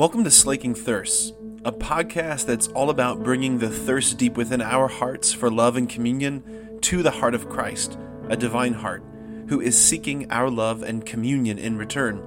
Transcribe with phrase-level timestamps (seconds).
[0.00, 4.88] Welcome to Slaking Thirsts, a podcast that's all about bringing the thirst deep within our
[4.88, 7.98] hearts for love and communion to the heart of Christ,
[8.30, 9.04] a divine heart,
[9.48, 12.22] who is seeking our love and communion in return.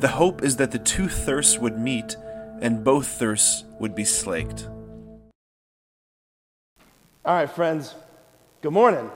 [0.00, 2.14] The hope is that the two thirsts would meet
[2.60, 4.68] and both thirsts would be slaked.
[7.24, 7.94] All right, friends,
[8.60, 9.10] good morning.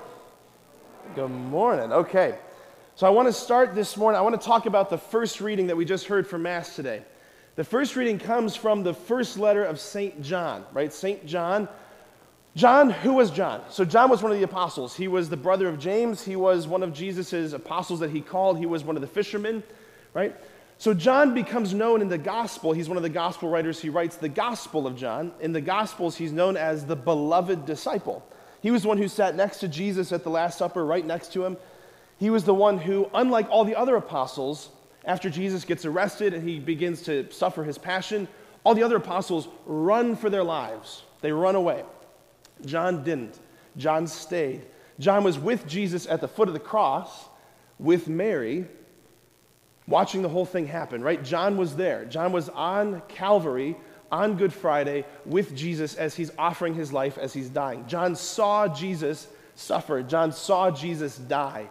[1.14, 1.92] Good morning.
[1.92, 2.38] Okay.
[2.94, 4.18] So I want to start this morning.
[4.18, 7.02] I want to talk about the first reading that we just heard from Mass today.
[7.56, 10.22] The first reading comes from the first letter of St.
[10.22, 10.92] John, right?
[10.92, 11.24] St.
[11.24, 11.68] John.
[12.54, 13.62] John, who was John?
[13.70, 14.94] So John was one of the apostles.
[14.94, 16.22] He was the brother of James.
[16.22, 18.58] He was one of Jesus' apostles that he called.
[18.58, 19.62] He was one of the fishermen,
[20.12, 20.36] right?
[20.76, 22.74] So John becomes known in the gospel.
[22.74, 23.80] He's one of the gospel writers.
[23.80, 25.32] He writes the gospel of John.
[25.40, 28.22] In the gospels, he's known as the beloved disciple.
[28.60, 31.32] He was the one who sat next to Jesus at the Last Supper, right next
[31.32, 31.56] to him.
[32.18, 34.68] He was the one who, unlike all the other apostles,
[35.06, 38.28] after Jesus gets arrested and he begins to suffer his passion,
[38.64, 41.04] all the other apostles run for their lives.
[41.20, 41.84] They run away.
[42.64, 43.38] John didn't.
[43.76, 44.66] John stayed.
[44.98, 47.28] John was with Jesus at the foot of the cross
[47.78, 48.66] with Mary,
[49.86, 51.22] watching the whole thing happen, right?
[51.22, 52.04] John was there.
[52.06, 53.76] John was on Calvary
[54.10, 57.86] on Good Friday with Jesus as he's offering his life, as he's dying.
[57.86, 60.02] John saw Jesus suffer.
[60.02, 61.68] John saw Jesus die.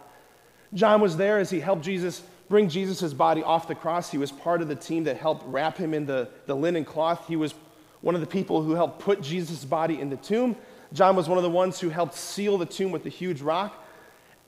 [0.74, 4.10] John was there as he helped Jesus bring Jesus' body off the cross.
[4.10, 7.26] He was part of the team that helped wrap him in the, the linen cloth.
[7.26, 7.54] He was
[8.00, 10.56] one of the people who helped put Jesus' body in the tomb.
[10.92, 13.84] John was one of the ones who helped seal the tomb with the huge rock.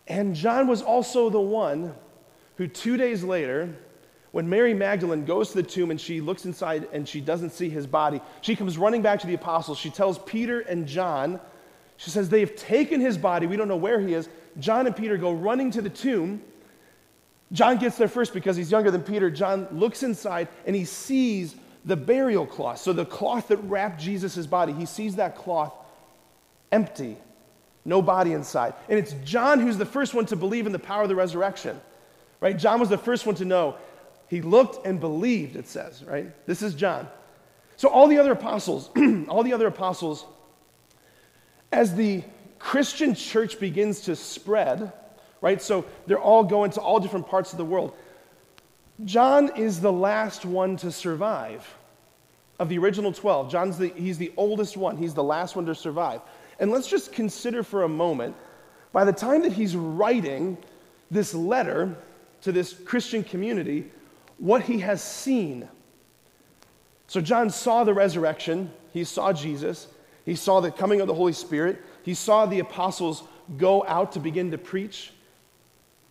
[0.07, 1.95] And John was also the one
[2.57, 3.75] who, two days later,
[4.31, 7.69] when Mary Magdalene goes to the tomb and she looks inside and she doesn't see
[7.69, 9.79] his body, she comes running back to the apostles.
[9.79, 11.41] She tells Peter and John,
[11.97, 13.47] she says, They have taken his body.
[13.47, 14.29] We don't know where he is.
[14.61, 16.43] John and Peter go running to the tomb.
[17.53, 19.31] John gets there first because he's younger than Peter.
[19.31, 22.79] John looks inside and he sees the burial cloth.
[22.79, 25.73] So, the cloth that wrapped Jesus' body, he sees that cloth
[26.71, 27.17] empty,
[27.85, 28.75] no body inside.
[28.89, 31.81] And it's John who's the first one to believe in the power of the resurrection,
[32.41, 32.57] right?
[32.57, 33.77] John was the first one to know.
[34.29, 36.31] He looked and believed, it says, right?
[36.47, 37.09] This is John.
[37.77, 38.91] So, all the other apostles,
[39.29, 40.27] all the other apostles,
[41.73, 42.23] as the
[42.59, 44.93] Christian church begins to spread,
[45.41, 45.61] right?
[45.61, 47.95] So, they're all going to all different parts of the world.
[49.05, 51.67] John is the last one to survive
[52.59, 53.51] of the original 12.
[53.51, 56.21] John's the, he's the oldest one, he's the last one to survive.
[56.59, 58.35] And let's just consider for a moment
[58.93, 60.59] by the time that he's writing
[61.11, 61.97] this letter
[62.43, 63.91] to this Christian community,
[64.39, 65.69] what he has seen.
[67.07, 69.89] So, John saw the resurrection, he saw Jesus,
[70.25, 73.23] he saw the coming of the Holy Spirit, he saw the apostles
[73.57, 75.13] go out to begin to preach,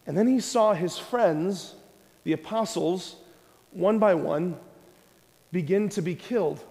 [0.08, 1.76] and then he saw his friends,
[2.24, 3.18] the apostles,
[3.72, 4.58] one by one,
[5.52, 6.64] begin to be killed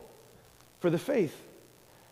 [0.80, 1.38] for the faith.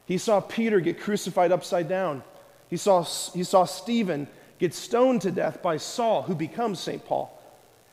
[0.07, 2.23] He saw Peter get crucified upside down.
[2.69, 3.03] He saw,
[3.33, 7.05] he saw Stephen get stoned to death by Saul, who becomes St.
[7.05, 7.31] Paul.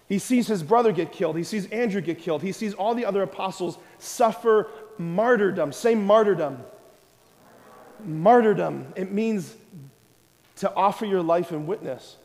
[0.10, 1.38] He sees his brother get killed.
[1.38, 2.42] He sees Andrew get killed.
[2.42, 4.68] He sees all the other apostles suffer
[4.98, 5.72] martyrdom.
[5.72, 6.62] Say martyrdom.
[8.04, 8.92] Martyrdom.
[8.98, 9.56] It means
[10.58, 12.18] to offer your life in witness.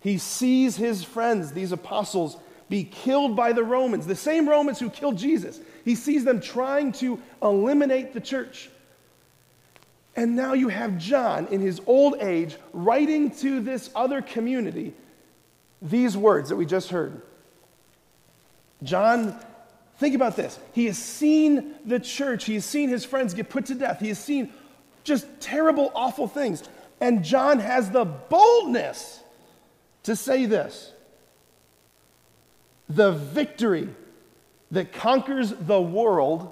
[0.00, 2.36] He sees his friends, these apostles,
[2.68, 5.60] be killed by the Romans, the same Romans who killed Jesus.
[5.84, 8.70] He sees them trying to eliminate the church.
[10.14, 14.92] And now you have John in his old age writing to this other community
[15.80, 17.22] these words that we just heard.
[18.82, 19.38] John,
[19.98, 20.58] think about this.
[20.72, 24.08] He has seen the church, he has seen his friends get put to death, he
[24.08, 24.52] has seen
[25.04, 26.64] just terrible, awful things.
[27.00, 29.20] And John has the boldness
[30.08, 30.92] to say this
[32.88, 33.88] The victory
[34.70, 36.50] that conquers the world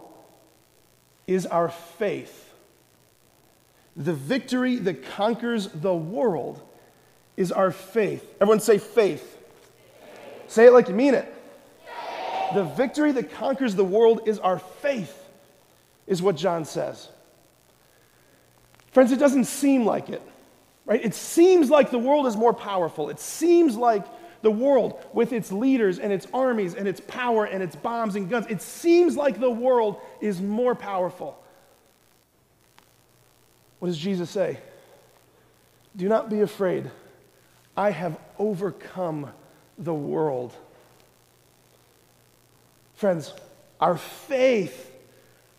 [1.27, 2.53] is our faith.
[3.97, 6.61] The victory that conquers the world
[7.37, 8.23] is our faith.
[8.41, 9.23] Everyone say faith.
[9.23, 9.39] faith.
[10.49, 11.33] Say it like you mean it.
[12.53, 15.19] The victory that conquers the world is our faith,
[16.07, 17.09] is what John says.
[18.93, 20.23] Friends, it doesn't seem like it,
[20.87, 21.05] right?
[21.05, 23.11] It seems like the world is more powerful.
[23.11, 24.07] It seems like
[24.43, 28.31] the world, with its leaders and its armies and its power and its bombs and
[28.31, 31.43] guns, it seems like the world is more powerful.
[33.81, 34.59] What does Jesus say?
[35.97, 36.91] Do not be afraid.
[37.77, 39.31] I have overcome
[39.79, 40.55] the world.
[42.95, 43.33] Friends,
[43.81, 44.93] our faith,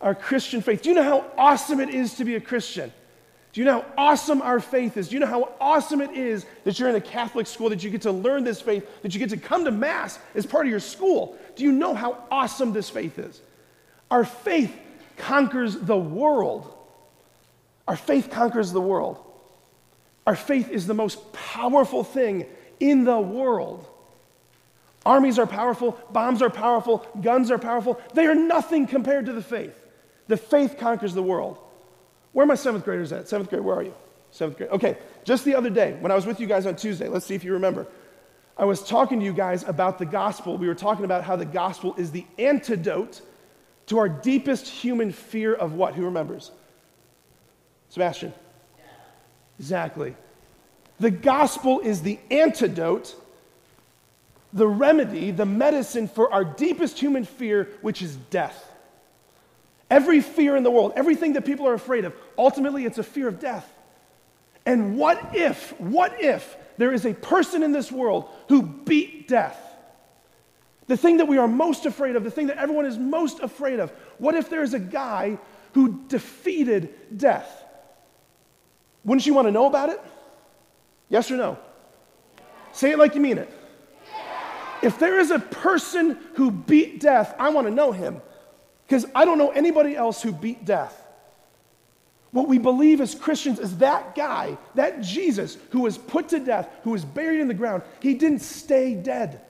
[0.00, 2.92] our Christian faith, do you know how awesome it is to be a Christian?
[3.52, 5.08] Do you know how awesome our faith is?
[5.08, 7.90] Do you know how awesome it is that you're in a Catholic school, that you
[7.90, 10.70] get to learn this faith, that you get to come to Mass as part of
[10.70, 11.36] your school.
[11.56, 13.40] Do you know how awesome this faith is?
[14.10, 14.76] Our faith
[15.16, 16.74] conquers the world.
[17.86, 19.18] Our faith conquers the world.
[20.26, 22.46] Our faith is the most powerful thing
[22.80, 23.86] in the world.
[25.06, 27.98] Armies are powerful, bombs are powerful, guns are powerful.
[28.12, 29.74] They are nothing compared to the faith.
[30.26, 31.58] The faith conquers the world.
[32.32, 33.28] Where are my seventh graders at?
[33.28, 33.94] Seventh grade, where are you?
[34.30, 34.70] Seventh grade.
[34.70, 37.34] Okay, just the other day, when I was with you guys on Tuesday, let's see
[37.34, 37.86] if you remember.
[38.56, 40.58] I was talking to you guys about the gospel.
[40.58, 43.20] We were talking about how the gospel is the antidote
[43.86, 45.94] to our deepest human fear of what?
[45.94, 46.50] Who remembers?
[47.88, 48.34] Sebastian.
[49.58, 50.14] Exactly.
[51.00, 53.14] The gospel is the antidote,
[54.52, 58.67] the remedy, the medicine for our deepest human fear, which is death.
[59.90, 63.28] Every fear in the world, everything that people are afraid of, ultimately it's a fear
[63.28, 63.66] of death.
[64.66, 69.58] And what if, what if there is a person in this world who beat death?
[70.88, 73.80] The thing that we are most afraid of, the thing that everyone is most afraid
[73.80, 75.38] of, what if there is a guy
[75.72, 77.64] who defeated death?
[79.04, 80.00] Wouldn't you want to know about it?
[81.08, 81.58] Yes or no?
[82.72, 83.50] Say it like you mean it.
[84.82, 88.20] If there is a person who beat death, I want to know him
[88.88, 91.00] because I don't know anybody else who beat death.
[92.32, 96.68] What we believe as Christians is that guy, that Jesus, who was put to death,
[96.82, 99.40] who was buried in the ground, he didn't stay dead.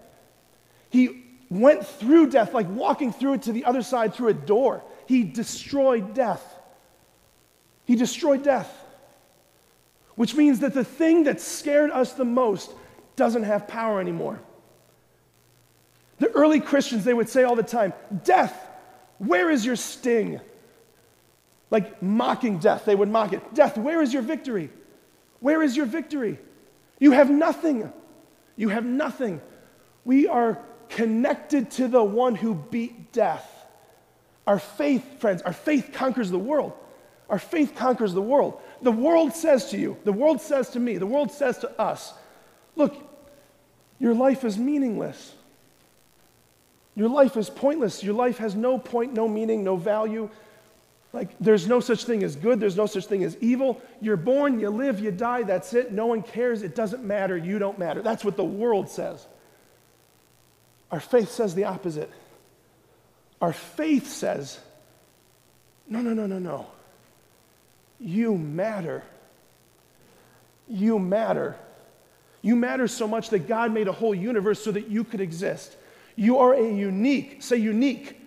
[0.91, 4.83] He went through death like walking through it to the other side through a door.
[5.07, 6.45] He destroyed death.
[7.87, 8.73] He destroyed death
[10.19, 12.73] which means that the thing that scared us the most
[13.15, 14.41] doesn't have power anymore.
[16.19, 17.93] The early Christians, they would say all the time,
[18.25, 18.68] Death,
[19.19, 20.41] where is your sting?
[21.71, 23.55] Like mocking death, they would mock it.
[23.55, 24.71] Death, where is your victory?
[25.41, 26.39] Where is your victory?
[26.99, 27.93] You have nothing.
[28.57, 29.41] You have nothing.
[30.05, 33.47] We are connected to the one who beat death.
[34.47, 36.73] Our faith, friends, our faith conquers the world.
[37.29, 38.61] Our faith conquers the world.
[38.81, 42.15] The world says to you, the world says to me, the world says to us,
[42.75, 42.97] look,
[43.99, 45.35] your life is meaningless.
[46.99, 48.03] Your life is pointless.
[48.03, 50.29] Your life has no point, no meaning, no value.
[51.13, 53.81] Like, there's no such thing as good, there's no such thing as evil.
[54.01, 55.93] You're born, you live, you die, that's it.
[55.93, 58.03] No one cares, it doesn't matter, you don't matter.
[58.03, 59.25] That's what the world says.
[60.91, 62.11] Our faith says the opposite.
[63.41, 64.59] Our faith says,
[65.89, 66.67] no, no, no, no, no.
[68.01, 69.05] You matter.
[70.67, 71.55] You matter.
[72.43, 75.77] You matter so much that God made a whole universe so that you could exist.
[76.19, 78.21] You are a unique, say unique.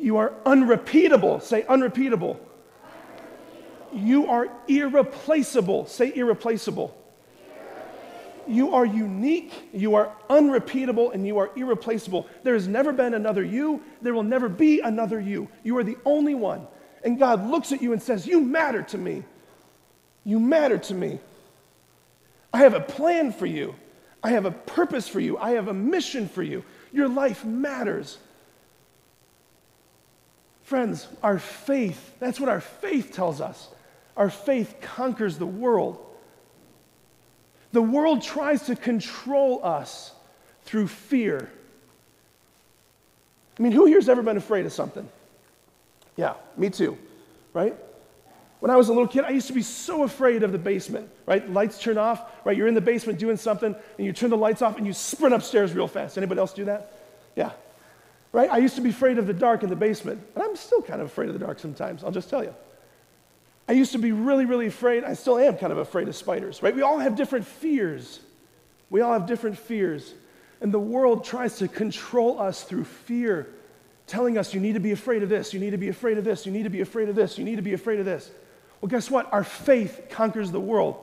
[0.00, 2.40] You are unrepeatable, say unrepeatable.
[3.92, 7.00] You are irreplaceable, say irreplaceable.
[8.48, 12.26] You are unique, you are unrepeatable, and you are irreplaceable.
[12.42, 15.48] There has never been another you, there will never be another you.
[15.62, 16.66] You are the only one.
[17.04, 19.22] And God looks at you and says, You matter to me.
[20.24, 21.20] You matter to me.
[22.52, 23.76] I have a plan for you.
[24.24, 25.36] I have a purpose for you.
[25.36, 26.64] I have a mission for you.
[26.92, 28.16] Your life matters.
[30.62, 33.68] Friends, our faith, that's what our faith tells us.
[34.16, 35.98] Our faith conquers the world.
[37.72, 40.12] The world tries to control us
[40.62, 41.50] through fear.
[43.58, 45.06] I mean, who here's ever been afraid of something?
[46.16, 46.96] Yeah, me too,
[47.52, 47.76] right?
[48.64, 51.10] When I was a little kid, I used to be so afraid of the basement,
[51.26, 51.46] right?
[51.50, 52.56] Lights turn off, right?
[52.56, 55.34] You're in the basement doing something, and you turn the lights off and you sprint
[55.34, 56.16] upstairs real fast.
[56.16, 56.90] Anybody else do that?
[57.36, 57.50] Yeah.
[58.32, 58.48] Right?
[58.50, 61.02] I used to be afraid of the dark in the basement, and I'm still kind
[61.02, 62.54] of afraid of the dark sometimes, I'll just tell you.
[63.68, 65.04] I used to be really, really afraid.
[65.04, 66.74] I still am kind of afraid of spiders, right?
[66.74, 68.20] We all have different fears.
[68.88, 70.14] We all have different fears.
[70.62, 73.46] And the world tries to control us through fear
[74.06, 76.24] telling us you need to be afraid of this, you need to be afraid of
[76.24, 78.30] this, you need to be afraid of this, you need to be afraid of this.
[78.80, 79.32] Well, guess what?
[79.32, 80.96] Our faith conquers the world.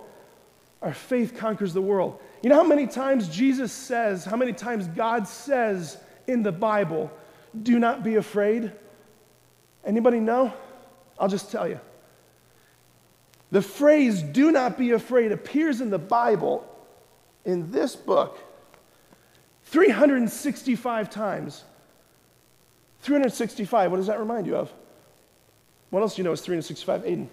[0.81, 2.19] Our faith conquers the world.
[2.41, 5.97] You know how many times Jesus says, how many times God says
[6.27, 7.11] in the Bible,
[7.61, 8.71] do not be afraid?
[9.85, 10.53] Anybody know?
[11.19, 11.79] I'll just tell you.
[13.51, 16.65] The phrase do not be afraid appears in the Bible
[17.45, 18.39] in this book
[19.65, 21.63] 365 times.
[23.01, 24.71] 365, what does that remind you of?
[25.89, 27.27] What else do you know is 365, Aiden?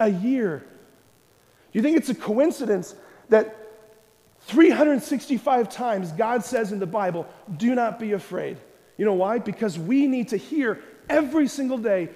[0.00, 0.58] A year.
[1.72, 2.96] Do you think it's a coincidence
[3.28, 3.56] that
[4.40, 7.26] 365 times God says in the Bible,
[7.56, 8.56] do not be afraid?
[8.96, 9.38] You know why?
[9.38, 12.08] Because we need to hear every single day,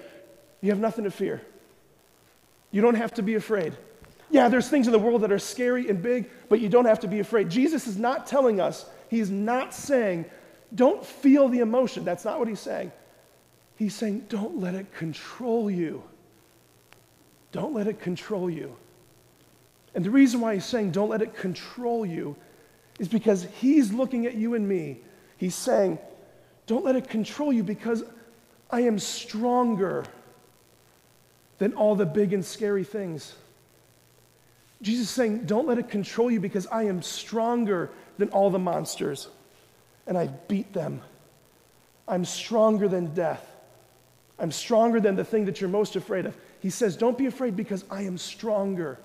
[0.61, 1.41] you have nothing to fear.
[2.71, 3.77] You don't have to be afraid.
[4.29, 6.99] Yeah, there's things in the world that are scary and big, but you don't have
[7.01, 7.49] to be afraid.
[7.49, 10.25] Jesus is not telling us, he's not saying,
[10.73, 12.03] don't feel the emotion.
[12.03, 12.91] That's not what he's saying.
[13.77, 16.03] He's saying, don't let it control you.
[17.55, 18.75] Don't let it control you.
[19.93, 22.35] And the reason why he's saying, don't let it control you,
[22.99, 24.97] is because he's looking at you and me.
[25.37, 25.97] He's saying,
[26.67, 28.03] don't let it control you because
[28.69, 30.03] I am stronger
[31.57, 33.33] than all the big and scary things.
[34.81, 38.59] Jesus is saying, Don't let it control you because I am stronger than all the
[38.59, 39.29] monsters
[40.05, 40.99] and I beat them.
[42.05, 43.49] I'm stronger than death.
[44.37, 46.35] I'm stronger than the thing that you're most afraid of.
[46.65, 48.97] He says, Don't be afraid because I am stronger.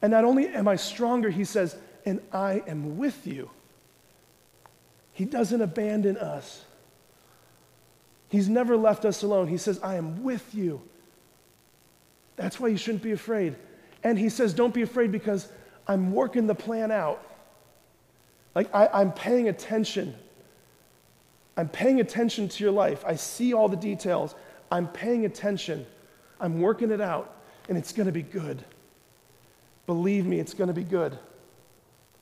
[0.00, 1.74] And not only am I stronger, he says,
[2.06, 3.50] and I am with you.
[5.12, 6.62] He doesn't abandon us.
[8.28, 9.48] He's never left us alone.
[9.48, 10.82] He says, I am with you.
[12.36, 13.56] That's why you shouldn't be afraid.
[14.04, 15.48] And he says, Don't be afraid because
[15.88, 17.28] I'm working the plan out.
[18.54, 20.14] Like, I, am paying attention.
[21.56, 23.04] I'm paying attention to your life.
[23.04, 24.36] I see all the details.
[24.70, 25.86] I'm paying attention.
[26.44, 27.34] I'm working it out,
[27.70, 28.62] and it's going to be good.
[29.86, 31.18] Believe me, it's going to be good.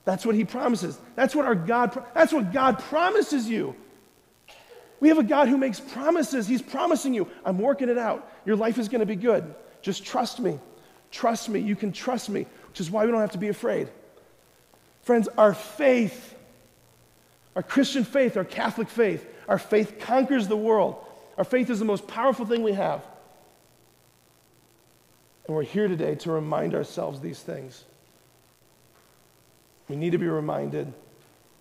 [0.04, 0.96] That's what he promises.
[1.16, 3.74] That's what our God that's what God promises you.
[5.00, 6.46] We have a God who makes promises.
[6.46, 8.32] He's promising you, I'm working it out.
[8.46, 9.54] Your life is going to be good.
[9.80, 10.60] Just trust me.
[11.10, 11.58] Trust me.
[11.58, 13.88] You can trust me, which is why we don't have to be afraid.
[15.02, 16.36] Friends, our faith,
[17.56, 21.04] our Christian faith, our Catholic faith, our faith conquers the world.
[21.36, 23.04] Our faith is the most powerful thing we have.
[25.46, 27.84] And we're here today to remind ourselves these things.
[29.88, 30.92] We need to be reminded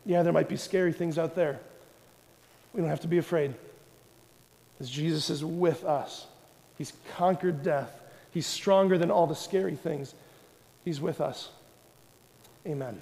[0.05, 1.59] yeah, there might be scary things out there.
[2.73, 3.53] We don't have to be afraid.
[4.73, 6.25] Because Jesus is with us.
[6.77, 7.91] He's conquered death.
[8.31, 10.15] He's stronger than all the scary things.
[10.83, 11.50] He's with us.
[12.65, 13.01] Amen.